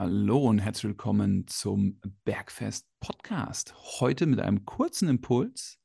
Hallo 0.00 0.48
und 0.48 0.60
herzlich 0.60 0.84
willkommen 0.84 1.46
zum 1.46 2.00
Bergfest 2.24 2.86
Podcast. 3.00 3.74
Heute 4.00 4.24
mit 4.24 4.40
einem 4.40 4.64
kurzen 4.64 5.10
Impuls. 5.10 5.78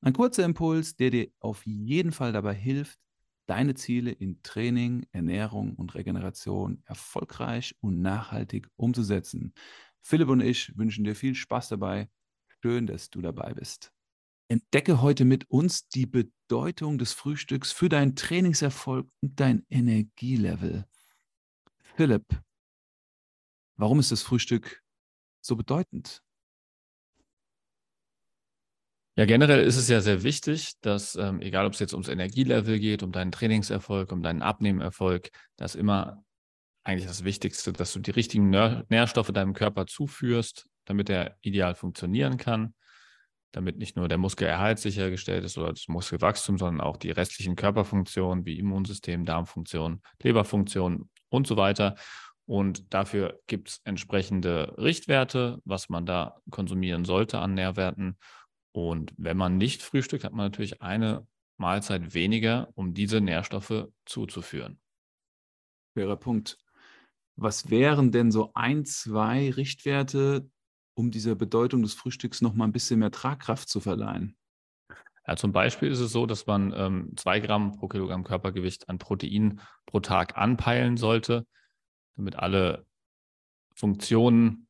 Ein 0.00 0.12
kurzer 0.12 0.44
Impuls, 0.44 0.94
der 0.94 1.10
dir 1.10 1.32
auf 1.40 1.66
jeden 1.66 2.12
Fall 2.12 2.32
dabei 2.32 2.54
hilft, 2.54 3.00
deine 3.46 3.74
Ziele 3.74 4.12
in 4.12 4.40
Training, 4.44 5.04
Ernährung 5.10 5.74
und 5.74 5.96
Regeneration 5.96 6.80
erfolgreich 6.84 7.74
und 7.80 8.00
nachhaltig 8.00 8.68
umzusetzen. 8.76 9.52
Philipp 10.00 10.28
und 10.28 10.42
ich 10.42 10.70
wünschen 10.78 11.02
dir 11.02 11.16
viel 11.16 11.34
Spaß 11.34 11.70
dabei. 11.70 12.08
Schön, 12.62 12.86
dass 12.86 13.10
du 13.10 13.20
dabei 13.20 13.52
bist. 13.52 13.90
Entdecke 14.46 15.02
heute 15.02 15.24
mit 15.24 15.50
uns 15.50 15.88
die 15.88 16.06
Bedeutung 16.06 16.98
des 16.98 17.14
Frühstücks 17.14 17.72
für 17.72 17.88
deinen 17.88 18.14
Trainingserfolg 18.14 19.10
und 19.22 19.40
dein 19.40 19.66
Energielevel. 19.70 20.86
Philipp, 21.96 22.45
Warum 23.76 23.98
ist 23.98 24.12
das 24.12 24.22
Frühstück 24.22 24.82
so 25.40 25.56
bedeutend? 25.56 26.22
Ja, 29.18 29.24
generell 29.24 29.64
ist 29.64 29.76
es 29.76 29.88
ja 29.88 30.02
sehr 30.02 30.22
wichtig, 30.24 30.72
dass, 30.82 31.14
ähm, 31.16 31.40
egal 31.40 31.64
ob 31.64 31.72
es 31.72 31.78
jetzt 31.78 31.94
ums 31.94 32.08
Energielevel 32.08 32.78
geht, 32.78 33.02
um 33.02 33.12
deinen 33.12 33.32
Trainingserfolg, 33.32 34.12
um 34.12 34.22
deinen 34.22 34.42
Abnehmerfolg, 34.42 35.30
dass 35.56 35.74
immer 35.74 36.22
eigentlich 36.84 37.06
das 37.06 37.24
Wichtigste, 37.24 37.72
dass 37.72 37.92
du 37.94 38.00
die 38.00 38.10
richtigen 38.10 38.50
Nährstoffe 38.50 39.32
deinem 39.32 39.54
Körper 39.54 39.86
zuführst, 39.86 40.66
damit 40.84 41.08
er 41.08 41.36
ideal 41.40 41.74
funktionieren 41.74 42.36
kann, 42.36 42.74
damit 43.52 43.78
nicht 43.78 43.96
nur 43.96 44.06
der 44.06 44.18
Muskelerhalt 44.18 44.78
sichergestellt 44.78 45.44
ist 45.44 45.56
oder 45.56 45.70
das 45.70 45.88
Muskelwachstum, 45.88 46.58
sondern 46.58 46.82
auch 46.82 46.98
die 46.98 47.10
restlichen 47.10 47.56
Körperfunktionen 47.56 48.44
wie 48.44 48.58
Immunsystem, 48.58 49.24
Darmfunktion, 49.24 50.02
Leberfunktion 50.22 51.08
und 51.30 51.46
so 51.46 51.56
weiter. 51.56 51.96
Und 52.46 52.94
dafür 52.94 53.40
gibt 53.48 53.68
es 53.68 53.80
entsprechende 53.84 54.74
Richtwerte, 54.78 55.60
was 55.64 55.88
man 55.88 56.06
da 56.06 56.40
konsumieren 56.50 57.04
sollte 57.04 57.40
an 57.40 57.54
Nährwerten. 57.54 58.18
Und 58.72 59.12
wenn 59.16 59.36
man 59.36 59.58
nicht 59.58 59.82
frühstückt, 59.82 60.22
hat 60.22 60.32
man 60.32 60.46
natürlich 60.46 60.80
eine 60.80 61.26
Mahlzeit 61.58 62.14
weniger, 62.14 62.68
um 62.74 62.94
diese 62.94 63.20
Nährstoffe 63.20 63.88
zuzuführen. 64.04 64.78
Fairer 65.94 66.16
Punkt. 66.16 66.58
Was 67.34 67.68
wären 67.68 68.12
denn 68.12 68.30
so 68.30 68.52
ein, 68.54 68.84
zwei 68.84 69.50
Richtwerte, 69.50 70.48
um 70.94 71.10
dieser 71.10 71.34
Bedeutung 71.34 71.82
des 71.82 71.94
Frühstücks 71.94 72.42
noch 72.42 72.54
mal 72.54 72.64
ein 72.64 72.72
bisschen 72.72 73.00
mehr 73.00 73.10
Tragkraft 73.10 73.68
zu 73.68 73.80
verleihen? 73.80 74.36
Ja, 75.26 75.34
zum 75.36 75.52
Beispiel 75.52 75.90
ist 75.90 75.98
es 75.98 76.12
so, 76.12 76.26
dass 76.26 76.46
man 76.46 76.72
ähm, 76.76 77.12
zwei 77.16 77.40
Gramm 77.40 77.72
pro 77.72 77.88
Kilogramm 77.88 78.22
Körpergewicht 78.22 78.88
an 78.88 78.98
Protein 78.98 79.60
pro 79.84 79.98
Tag 79.98 80.38
anpeilen 80.38 80.96
sollte 80.96 81.44
damit 82.16 82.36
alle 82.36 82.86
Funktionen, 83.74 84.66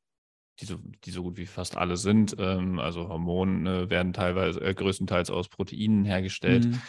die 0.61 0.67
so, 0.67 0.79
die 1.05 1.11
so 1.11 1.23
gut 1.23 1.37
wie 1.37 1.47
fast 1.47 1.77
alle 1.77 1.97
sind, 1.97 2.37
ähm, 2.39 2.79
also 2.79 3.09
Hormone 3.09 3.91
werden 3.91 4.13
teilweise 4.13 4.61
äh, 4.61 4.75
größtenteils 4.75 5.31
aus 5.31 5.49
Proteinen 5.49 6.05
hergestellt. 6.05 6.67
Mhm. 6.67 6.83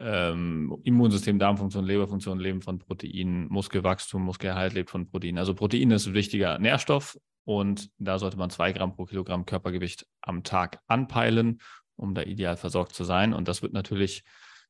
Ähm, 0.00 0.76
Immunsystem, 0.84 1.40
Darmfunktion, 1.40 1.84
Leberfunktion 1.84 2.38
leben 2.38 2.62
von 2.62 2.78
Proteinen, 2.78 3.48
Muskelwachstum, 3.48 4.22
Muskelerhalt 4.22 4.72
lebt 4.72 4.90
von 4.90 5.10
Proteinen. 5.10 5.38
Also 5.38 5.54
Protein 5.54 5.90
ist 5.90 6.06
ein 6.06 6.14
wichtiger 6.14 6.58
Nährstoff 6.58 7.18
und 7.44 7.90
da 7.98 8.18
sollte 8.18 8.36
man 8.36 8.50
zwei 8.50 8.72
Gramm 8.72 8.94
pro 8.94 9.06
Kilogramm 9.06 9.44
Körpergewicht 9.44 10.06
am 10.20 10.44
Tag 10.44 10.80
anpeilen, 10.86 11.60
um 11.96 12.14
da 12.14 12.22
ideal 12.22 12.56
versorgt 12.56 12.94
zu 12.94 13.02
sein. 13.02 13.34
Und 13.34 13.48
das 13.48 13.62
wird 13.62 13.72
natürlich 13.72 14.22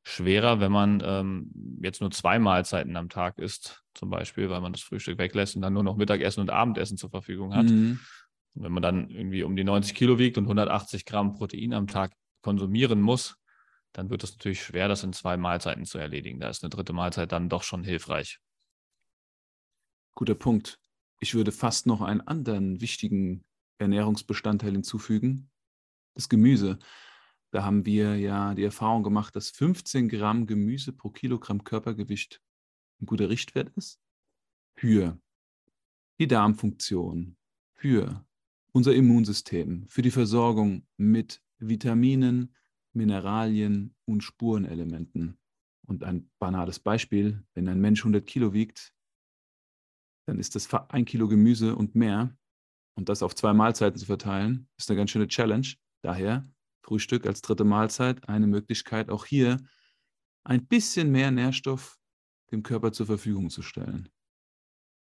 schwerer, 0.04 0.60
wenn 0.60 0.72
man 0.72 1.02
ähm, 1.04 1.80
jetzt 1.82 2.00
nur 2.00 2.10
zwei 2.10 2.38
Mahlzeiten 2.38 2.96
am 2.96 3.08
Tag 3.08 3.38
isst, 3.38 3.82
zum 3.94 4.10
Beispiel, 4.10 4.48
weil 4.50 4.60
man 4.60 4.72
das 4.72 4.82
Frühstück 4.82 5.18
weglässt 5.18 5.56
und 5.56 5.62
dann 5.62 5.72
nur 5.72 5.82
noch 5.82 5.96
Mittagessen 5.96 6.40
und 6.40 6.50
Abendessen 6.50 6.96
zur 6.96 7.10
Verfügung 7.10 7.54
hat. 7.54 7.66
Mhm. 7.66 8.00
Und 8.54 8.64
wenn 8.64 8.72
man 8.72 8.82
dann 8.82 9.10
irgendwie 9.10 9.42
um 9.42 9.56
die 9.56 9.64
90 9.64 9.94
Kilo 9.94 10.18
wiegt 10.18 10.38
und 10.38 10.44
180 10.44 11.04
Gramm 11.04 11.34
Protein 11.34 11.74
am 11.74 11.86
Tag 11.86 12.12
konsumieren 12.42 13.00
muss, 13.00 13.36
dann 13.92 14.10
wird 14.10 14.24
es 14.24 14.32
natürlich 14.32 14.62
schwer, 14.62 14.88
das 14.88 15.04
in 15.04 15.12
zwei 15.12 15.36
Mahlzeiten 15.36 15.84
zu 15.84 15.98
erledigen. 15.98 16.40
Da 16.40 16.48
ist 16.48 16.62
eine 16.62 16.70
dritte 16.70 16.92
Mahlzeit 16.92 17.32
dann 17.32 17.48
doch 17.48 17.62
schon 17.62 17.84
hilfreich. 17.84 18.38
Guter 20.14 20.34
Punkt. 20.34 20.78
Ich 21.20 21.34
würde 21.34 21.52
fast 21.52 21.86
noch 21.86 22.00
einen 22.00 22.20
anderen 22.20 22.80
wichtigen 22.80 23.44
Ernährungsbestandteil 23.78 24.72
hinzufügen, 24.72 25.50
das 26.14 26.28
Gemüse. 26.28 26.78
Da 27.50 27.64
haben 27.64 27.86
wir 27.86 28.16
ja 28.16 28.54
die 28.54 28.64
Erfahrung 28.64 29.02
gemacht, 29.02 29.34
dass 29.34 29.50
15 29.50 30.08
Gramm 30.08 30.46
Gemüse 30.46 30.92
pro 30.92 31.10
Kilogramm 31.10 31.64
Körpergewicht 31.64 32.42
ein 33.00 33.06
guter 33.06 33.30
Richtwert 33.30 33.70
ist 33.76 34.00
für 34.76 35.18
die 36.20 36.26
Darmfunktion, 36.26 37.36
für 37.74 38.24
unser 38.72 38.94
Immunsystem, 38.94 39.86
für 39.88 40.02
die 40.02 40.10
Versorgung 40.10 40.86
mit 40.96 41.42
Vitaminen, 41.58 42.54
Mineralien 42.92 43.94
und 44.04 44.22
Spurenelementen. 44.22 45.38
Und 45.86 46.04
ein 46.04 46.30
banales 46.38 46.78
Beispiel, 46.78 47.44
wenn 47.54 47.68
ein 47.68 47.80
Mensch 47.80 48.00
100 48.00 48.26
Kilo 48.26 48.52
wiegt, 48.52 48.92
dann 50.26 50.38
ist 50.38 50.54
das 50.54 50.72
ein 50.90 51.06
Kilo 51.06 51.28
Gemüse 51.28 51.74
und 51.74 51.94
mehr. 51.94 52.36
Und 52.94 53.08
das 53.08 53.22
auf 53.22 53.34
zwei 53.34 53.54
Mahlzeiten 53.54 53.98
zu 53.98 54.06
verteilen, 54.06 54.68
ist 54.76 54.90
eine 54.90 54.98
ganz 54.98 55.10
schöne 55.10 55.28
Challenge. 55.28 55.66
Daher 56.02 56.46
Frühstück 56.88 57.26
als 57.26 57.42
dritte 57.42 57.64
Mahlzeit 57.64 58.26
eine 58.30 58.46
Möglichkeit, 58.46 59.10
auch 59.10 59.26
hier 59.26 59.58
ein 60.42 60.66
bisschen 60.66 61.12
mehr 61.12 61.30
Nährstoff 61.30 61.98
dem 62.50 62.62
Körper 62.62 62.92
zur 62.92 63.04
Verfügung 63.04 63.50
zu 63.50 63.60
stellen. 63.60 64.08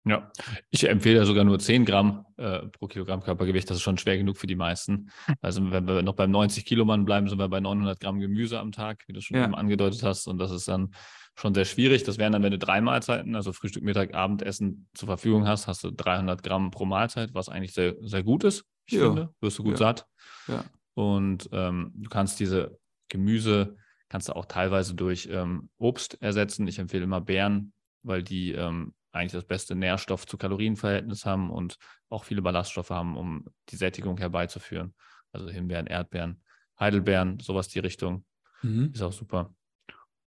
Ja, 0.04 0.30
ich 0.70 0.88
empfehle 0.88 1.18
ja 1.18 1.24
sogar 1.24 1.42
nur 1.42 1.58
10 1.58 1.84
Gramm 1.84 2.24
äh, 2.36 2.60
pro 2.68 2.86
Kilogramm 2.86 3.20
Körpergewicht. 3.20 3.68
Das 3.68 3.78
ist 3.78 3.82
schon 3.82 3.98
schwer 3.98 4.16
genug 4.16 4.36
für 4.36 4.46
die 4.46 4.54
meisten. 4.54 5.10
Also 5.40 5.72
wenn 5.72 5.86
wir 5.86 6.02
noch 6.02 6.14
beim 6.14 6.30
90 6.30 6.64
Kilo 6.64 6.84
Mann 6.84 7.04
bleiben, 7.04 7.28
sind 7.28 7.38
wir 7.38 7.48
bei 7.48 7.60
900 7.60 7.98
Gramm 7.98 8.20
Gemüse 8.20 8.60
am 8.60 8.70
Tag, 8.70 9.02
wie 9.08 9.12
du 9.12 9.20
schon 9.20 9.36
ja. 9.36 9.44
eben 9.44 9.54
angedeutet 9.54 10.04
hast. 10.04 10.28
Und 10.28 10.38
das 10.38 10.52
ist 10.52 10.68
dann 10.68 10.94
schon 11.34 11.54
sehr 11.54 11.64
schwierig. 11.64 12.04
Das 12.04 12.18
wären 12.18 12.32
dann, 12.32 12.44
wenn 12.44 12.52
du 12.52 12.58
drei 12.58 12.80
Mahlzeiten, 12.80 13.34
also 13.34 13.52
Frühstück, 13.52 13.82
Mittag, 13.82 14.14
Abendessen 14.14 14.88
zur 14.94 15.06
Verfügung 15.06 15.48
hast, 15.48 15.66
hast 15.66 15.82
du 15.82 15.90
300 15.90 16.44
Gramm 16.44 16.70
pro 16.70 16.84
Mahlzeit, 16.84 17.34
was 17.34 17.48
eigentlich 17.48 17.72
sehr, 17.72 17.96
sehr 18.02 18.22
gut 18.22 18.44
ist. 18.44 18.64
Ich 18.86 18.94
ja. 18.94 19.06
finde, 19.06 19.34
wirst 19.40 19.58
du 19.58 19.64
gut 19.64 19.72
ja. 19.72 19.78
satt. 19.78 20.06
Ja. 20.46 20.64
Und 20.94 21.48
ähm, 21.52 21.92
du 21.94 22.08
kannst 22.10 22.40
diese 22.40 22.78
Gemüse, 23.08 23.76
kannst 24.08 24.28
du 24.28 24.36
auch 24.36 24.46
teilweise 24.46 24.94
durch 24.94 25.28
ähm, 25.30 25.70
Obst 25.78 26.20
ersetzen. 26.20 26.66
Ich 26.66 26.78
empfehle 26.78 27.04
immer 27.04 27.20
Beeren, 27.20 27.72
weil 28.02 28.22
die 28.22 28.52
ähm, 28.52 28.94
eigentlich 29.12 29.32
das 29.32 29.44
beste 29.44 29.74
Nährstoff 29.74 30.26
zu 30.26 30.36
Kalorienverhältnis 30.36 31.26
haben 31.26 31.50
und 31.50 31.76
auch 32.08 32.24
viele 32.24 32.42
Ballaststoffe 32.42 32.90
haben, 32.90 33.16
um 33.16 33.46
die 33.68 33.76
Sättigung 33.76 34.18
herbeizuführen. 34.18 34.94
Also 35.32 35.48
Himbeeren, 35.48 35.86
Erdbeeren, 35.86 36.42
Heidelbeeren, 36.78 37.38
sowas 37.40 37.68
die 37.68 37.78
Richtung. 37.78 38.24
Mhm. 38.62 38.90
Ist 38.92 39.02
auch 39.02 39.12
super. 39.12 39.54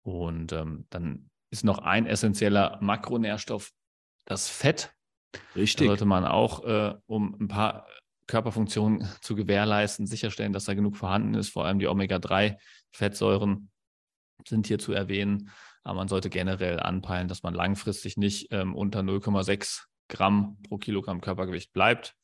Und 0.02 0.52
ähm, 0.52 0.86
dann 0.90 1.30
ist 1.50 1.64
noch 1.64 1.78
ein 1.78 2.06
essentieller 2.06 2.78
Makronährstoff 2.80 3.72
das 4.24 4.48
Fett. 4.48 4.92
Richtig. 5.54 5.86
Da 5.86 5.90
sollte 5.90 6.04
man 6.04 6.24
auch, 6.24 6.64
äh, 6.64 6.94
um 7.06 7.36
ein 7.40 7.48
paar 7.48 7.86
Körperfunktion 8.26 9.06
zu 9.20 9.34
gewährleisten, 9.34 10.06
sicherstellen, 10.06 10.52
dass 10.52 10.64
da 10.64 10.74
genug 10.74 10.96
vorhanden 10.96 11.34
ist. 11.34 11.50
Vor 11.50 11.64
allem 11.64 11.78
die 11.78 11.88
Omega-3-Fettsäuren 11.88 13.70
sind 14.46 14.66
hier 14.66 14.78
zu 14.78 14.92
erwähnen. 14.92 15.50
Aber 15.82 15.98
man 15.98 16.08
sollte 16.08 16.30
generell 16.30 16.80
anpeilen, 16.80 17.28
dass 17.28 17.42
man 17.42 17.54
langfristig 17.54 18.16
nicht 18.16 18.48
ähm, 18.50 18.74
unter 18.74 19.00
0,6 19.00 19.84
Gramm 20.08 20.58
pro 20.62 20.78
Kilogramm 20.78 21.20
Körpergewicht 21.20 21.72
bleibt. 21.72 22.14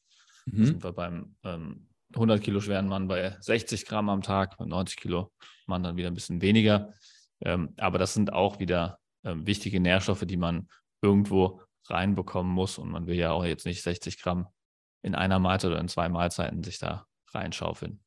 Mhm. 0.47 0.59
Da 0.59 0.67
sind 0.67 0.85
wir 0.85 0.93
beim 0.93 1.37
ähm, 1.45 1.89
100 2.15 2.43
Kilo 2.43 2.61
schweren 2.61 2.89
Mann 2.89 3.09
bei 3.09 3.37
60 3.41 3.87
Gramm 3.87 4.09
am 4.09 4.23
Tag, 4.23 4.59
beim 4.59 4.69
90 4.69 4.97
Kilo 4.99 5.33
Mann 5.67 5.83
dann 5.83 5.97
wieder 5.97 6.09
ein 6.09 6.15
bisschen 6.15 6.43
weniger. 6.43 6.93
Ähm, 7.41 7.75
aber 7.79 7.99
das 7.99 8.15
sind 8.15 8.33
auch 8.33 8.59
wieder 8.59 8.99
ähm, 9.25 9.47
wichtige 9.47 9.81
Nährstoffe, 9.81 10.25
die 10.27 10.37
man 10.37 10.69
irgendwo 11.01 11.61
reinbekommen 11.89 12.53
muss. 12.53 12.79
Und 12.79 12.91
man 12.91 13.07
will 13.07 13.17
ja 13.17 13.33
auch 13.33 13.45
jetzt 13.45 13.67
nicht 13.67 13.83
60 13.83 14.21
Gramm 14.21 14.49
in 15.03 15.15
einer 15.15 15.39
Mahlzeit 15.39 15.71
oder 15.71 15.81
in 15.81 15.89
zwei 15.89 16.09
Mahlzeiten 16.09 16.63
sich 16.63 16.79
da 16.79 17.07
reinschaufeln. 17.29 18.01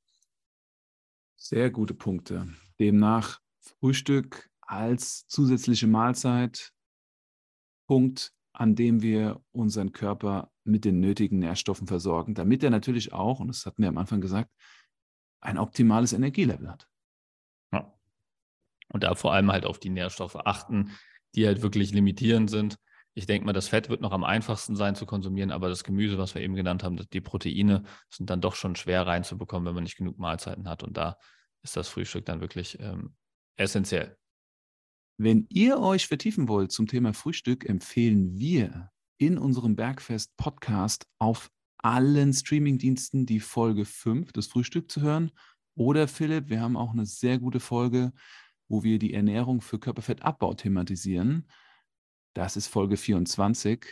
Sehr 1.35 1.69
gute 1.69 1.93
Punkte. 1.93 2.47
Demnach 2.79 3.39
Frühstück 3.59 4.49
als 4.61 5.27
zusätzliche 5.27 5.87
Mahlzeit, 5.87 6.71
Punkt, 7.87 8.33
an 8.53 8.75
dem 8.75 9.01
wir 9.01 9.43
unseren 9.51 9.91
Körper 9.91 10.51
mit 10.63 10.85
den 10.85 10.99
nötigen 10.99 11.39
Nährstoffen 11.39 11.87
versorgen, 11.87 12.33
damit 12.33 12.63
er 12.63 12.69
natürlich 12.69 13.13
auch, 13.13 13.39
und 13.39 13.49
das 13.49 13.65
hatten 13.65 13.81
wir 13.81 13.89
am 13.89 13.97
Anfang 13.97 14.21
gesagt, 14.21 14.51
ein 15.41 15.57
optimales 15.57 16.13
Energielevel 16.13 16.69
hat. 16.69 16.87
Ja. 17.71 17.93
Und 18.89 19.03
da 19.03 19.13
vor 19.15 19.33
allem 19.33 19.51
halt 19.51 19.65
auf 19.65 19.79
die 19.79 19.89
Nährstoffe 19.89 20.37
achten, 20.37 20.91
die 21.35 21.45
halt 21.45 21.61
wirklich 21.61 21.91
limitierend 21.91 22.49
sind. 22.49 22.79
Ich 23.17 23.25
denke 23.25 23.45
mal, 23.45 23.53
das 23.53 23.69
Fett 23.69 23.89
wird 23.89 24.01
noch 24.01 24.11
am 24.11 24.25
einfachsten 24.25 24.75
sein 24.75 24.95
zu 24.95 25.05
konsumieren, 25.05 25.51
aber 25.51 25.69
das 25.69 25.85
Gemüse, 25.85 26.17
was 26.17 26.35
wir 26.35 26.41
eben 26.41 26.55
genannt 26.55 26.83
haben, 26.83 26.99
die 27.13 27.21
Proteine 27.21 27.83
sind 28.09 28.29
dann 28.29 28.41
doch 28.41 28.55
schon 28.55 28.75
schwer 28.75 29.07
reinzubekommen, 29.07 29.65
wenn 29.65 29.75
man 29.75 29.85
nicht 29.85 29.97
genug 29.97 30.19
Mahlzeiten 30.19 30.67
hat. 30.67 30.83
Und 30.83 30.97
da 30.97 31.17
ist 31.63 31.77
das 31.77 31.87
Frühstück 31.87 32.25
dann 32.25 32.41
wirklich 32.41 32.77
ähm, 32.81 33.15
essentiell. 33.55 34.17
Wenn 35.17 35.47
ihr 35.49 35.79
euch 35.79 36.07
vertiefen 36.07 36.49
wollt 36.49 36.73
zum 36.73 36.87
Thema 36.87 37.13
Frühstück, 37.13 37.63
empfehlen 37.67 38.37
wir 38.37 38.91
in 39.17 39.37
unserem 39.37 39.77
Bergfest-Podcast 39.77 41.07
auf 41.17 41.49
allen 41.77 42.33
Streamingdiensten 42.33 43.25
die 43.25 43.39
Folge 43.39 43.85
5, 43.85 44.33
das 44.33 44.47
Frühstück 44.47 44.91
zu 44.91 45.01
hören. 45.01 45.31
Oder 45.75 46.09
Philipp, 46.09 46.49
wir 46.49 46.59
haben 46.59 46.75
auch 46.75 46.91
eine 46.91 47.05
sehr 47.05 47.39
gute 47.39 47.61
Folge, 47.61 48.11
wo 48.67 48.83
wir 48.83 48.99
die 48.99 49.13
Ernährung 49.13 49.61
für 49.61 49.79
Körperfettabbau 49.79 50.53
thematisieren. 50.55 51.47
Das 52.35 52.57
ist 52.57 52.67
Folge 52.67 52.97
24 52.97 53.85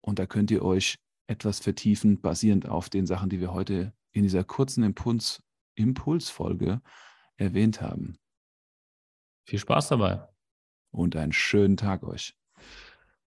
und 0.00 0.18
da 0.18 0.26
könnt 0.26 0.50
ihr 0.50 0.64
euch 0.64 0.96
etwas 1.28 1.60
vertiefen, 1.60 2.20
basierend 2.20 2.68
auf 2.68 2.90
den 2.90 3.06
Sachen, 3.06 3.30
die 3.30 3.38
wir 3.40 3.52
heute 3.52 3.94
in 4.10 4.24
dieser 4.24 4.42
kurzen 4.42 4.82
Impuls, 4.82 5.42
Impulsfolge 5.76 6.82
erwähnt 7.36 7.80
haben. 7.80 8.18
Viel 9.46 9.60
Spaß 9.60 9.88
dabei. 9.88 10.26
Und 10.90 11.14
einen 11.14 11.32
schönen 11.32 11.76
Tag 11.76 12.02
euch. 12.02 12.37